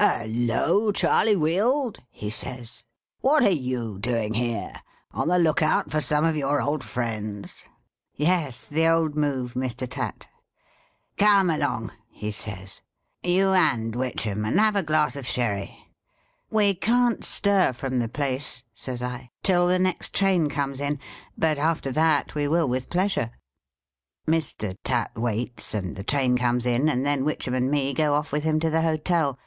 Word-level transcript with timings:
Halloa, 0.10 0.94
Charley 0.94 1.36
Wield/ 1.36 1.98
he 2.10 2.30
says.' 2.30 2.84
What 3.20 3.42
are 3.42 3.50
you 3.50 3.98
doing 3.98 4.32
here 4.32 4.72
1 5.12 5.22
On 5.22 5.28
the 5.28 5.38
look 5.38 5.58
oxit 5.60 5.90
for 5.90 6.00
some 6.00 6.24
of 6.24 6.36
your 6.36 6.62
old 6.62 6.82
friends?'' 6.82 7.64
Yes, 8.14 8.66
the 8.66 8.86
old 8.88 9.14
move, 9.14 9.52
Mr. 9.52 9.86
Tatt.'' 9.86 10.26
Come 11.18 11.50
along,' 11.50 11.92
he 12.08 12.30
says,' 12.30 12.80
you 13.22 13.48
and 13.50 13.92
Witchem, 13.92 14.46
and 14.48 14.58
have 14.58 14.74
a 14.74 14.82
glass 14.82 15.16
of 15.16 15.26
sherry.'' 15.26 15.86
We 16.50 16.72
can't 16.74 17.22
stir 17.22 17.74
from 17.74 17.98
the 17.98 18.08
place,' 18.08 18.64
says 18.74 19.02
I,' 19.02 19.30
till 19.42 19.66
the 19.66 19.78
next 19.78 20.14
train 20.14 20.48
comes 20.48 20.80
in; 20.80 20.98
but 21.36 21.58
after 21.58 21.92
that, 21.92 22.34
we 22.34 22.48
will 22.48 22.70
with 22.70 22.88
pleasure.' 22.88 23.32
Mr. 24.26 24.76
Tatt 24.82 25.18
waits, 25.18 25.74
and 25.74 25.94
the 25.94 26.04
train 26.04 26.38
comes 26.38 26.64
in, 26.64 26.88
and 26.88 27.04
then 27.04 27.22
Witchem 27.24 27.54
and 27.54 27.70
me 27.70 27.92
go 27.92 28.12
oif 28.18 28.32
with 28.32 28.44
him 28.44 28.58
to 28.60 28.70
the 28.70 28.80
Hotel. 28.82 29.38